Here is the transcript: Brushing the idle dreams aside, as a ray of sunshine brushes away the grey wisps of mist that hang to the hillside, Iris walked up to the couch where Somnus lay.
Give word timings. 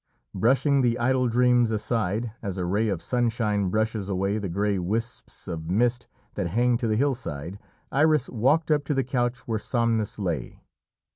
Brushing 0.33 0.81
the 0.81 0.97
idle 0.97 1.27
dreams 1.27 1.69
aside, 1.69 2.31
as 2.41 2.57
a 2.57 2.65
ray 2.65 2.89
of 2.89 3.03
sunshine 3.03 3.69
brushes 3.69 4.09
away 4.09 4.39
the 4.39 4.49
grey 4.49 4.79
wisps 4.79 5.47
of 5.47 5.69
mist 5.69 6.07
that 6.33 6.47
hang 6.47 6.75
to 6.77 6.87
the 6.87 6.95
hillside, 6.95 7.59
Iris 7.91 8.27
walked 8.27 8.71
up 8.71 8.83
to 8.85 8.95
the 8.95 9.03
couch 9.03 9.41
where 9.41 9.59
Somnus 9.59 10.17
lay. 10.17 10.63